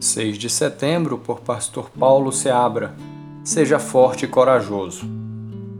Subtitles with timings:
[0.00, 2.94] 6 de setembro, por Pastor Paulo Seabra.
[3.44, 5.04] Seja forte e corajoso.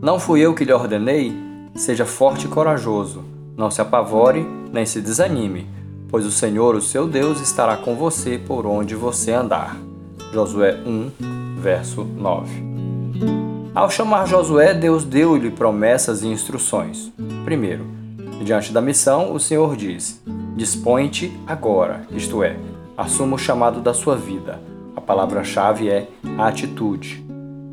[0.02, 1.34] Não fui eu que lhe ordenei?
[1.74, 3.24] Seja forte e corajoso.
[3.56, 5.66] Não se apavore, nem se desanime,
[6.10, 9.76] pois o Senhor, o seu Deus, estará com você por onde você andar.
[10.32, 12.70] Josué 1, verso 9.
[13.74, 17.10] Ao chamar Josué, Deus deu-lhe promessas e instruções.
[17.44, 17.86] Primeiro,
[18.44, 20.22] diante da missão, o Senhor diz:
[20.56, 22.56] Dispõe-te agora, isto é,
[23.00, 24.60] assuma o chamado da sua vida.
[24.94, 27.24] A palavra-chave é a atitude.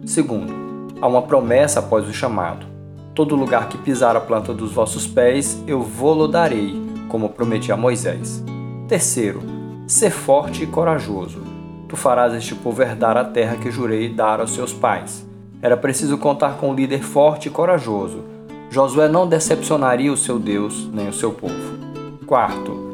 [0.06, 0.54] Segundo,
[1.02, 2.66] há uma promessa após o chamado.
[3.14, 7.78] Todo lugar que pisar a planta dos vossos pés, eu vou-lo darei, como prometi a
[7.78, 8.42] Moisés.
[8.88, 9.42] Terceiro,
[9.86, 11.42] ser forte e corajoso.
[11.90, 15.28] Tu farás este povo herdar a terra que jurei dar aos seus pais.
[15.62, 18.24] Era preciso contar com um líder forte e corajoso.
[18.70, 21.78] Josué não decepcionaria o seu Deus nem o seu povo.
[22.26, 22.87] Quarto,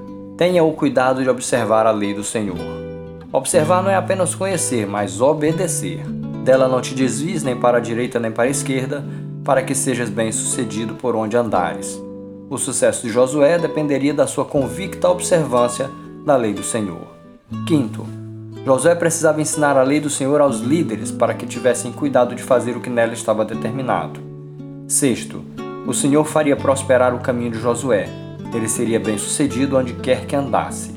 [0.43, 2.57] Tenha o cuidado de observar a lei do Senhor.
[3.31, 6.05] Observar não é apenas conhecer, mas obedecer.
[6.43, 9.05] Dela não te desvies nem para a direita nem para a esquerda,
[9.45, 11.98] para que sejas bem-sucedido por onde andares.
[12.49, 15.90] O sucesso de Josué dependeria da sua convicta observância
[16.26, 17.07] da lei do Senhor.
[17.65, 18.05] Quinto,
[18.65, 22.75] Josué precisava ensinar a lei do Senhor aos líderes para que tivessem cuidado de fazer
[22.75, 24.20] o que nela estava determinado.
[24.90, 25.41] Sexto,
[25.87, 28.23] o Senhor faria prosperar o caminho de Josué,
[28.55, 30.91] ele seria bem-sucedido onde quer que andasse.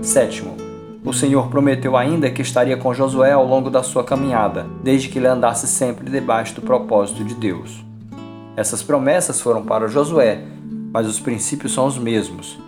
[0.00, 0.56] Sétimo,
[1.04, 5.18] o Senhor prometeu ainda que estaria com Josué ao longo da sua caminhada, desde que
[5.18, 7.84] ele andasse sempre debaixo do propósito de Deus.
[8.56, 10.42] Essas promessas foram para Josué,
[10.92, 12.58] mas os princípios são os mesmos.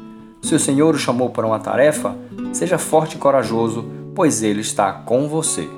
[0.41, 2.17] Se o Senhor o chamou para uma tarefa,
[2.53, 5.69] seja forte e corajoso, pois ele está com você.